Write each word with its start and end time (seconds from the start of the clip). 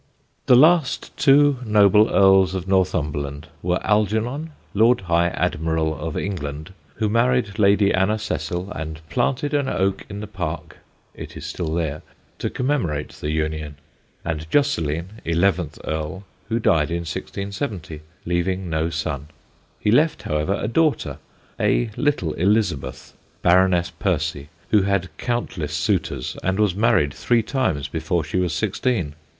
The 0.47 0.55
last 0.55 1.15
two 1.15 1.59
noble 1.63 2.09
Earls 2.09 2.55
of 2.55 2.67
Northumberland 2.67 3.49
were 3.61 3.79
Algernon, 3.85 4.49
Lord 4.73 5.01
High 5.01 5.27
Admiral 5.27 5.95
of 5.95 6.17
England, 6.17 6.73
who 6.95 7.07
married 7.07 7.59
Lady 7.59 7.93
Anna 7.93 8.17
Cecil, 8.17 8.71
and 8.71 8.99
planted 9.11 9.53
an 9.53 9.69
oak 9.69 10.03
in 10.09 10.19
the 10.19 10.25
Park 10.25 10.77
(it 11.13 11.37
is 11.37 11.45
still 11.45 11.75
there) 11.75 12.01
to 12.39 12.49
commemorate 12.49 13.09
the 13.09 13.29
union; 13.29 13.75
and 14.25 14.49
Josceline, 14.49 15.21
eleventh 15.23 15.77
Earl, 15.83 16.23
who 16.49 16.57
died 16.57 16.89
in 16.89 17.01
1670, 17.01 18.01
leaving 18.25 18.71
no 18.71 18.89
son. 18.89 19.27
He 19.79 19.91
left, 19.91 20.23
however, 20.23 20.55
a 20.59 20.67
daughter, 20.67 21.19
a 21.59 21.91
little 21.95 22.33
Elizabeth, 22.33 23.15
Baroness 23.43 23.91
Percy, 23.91 24.49
who 24.71 24.81
had 24.81 25.15
countless 25.19 25.75
suitors 25.75 26.35
and 26.41 26.59
was 26.59 26.73
married 26.73 27.13
three 27.13 27.43
times 27.43 27.87
before 27.87 28.23
she 28.23 28.37
was 28.37 28.51
sixteen. 28.51 29.13